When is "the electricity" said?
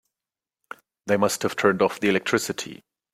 1.99-2.81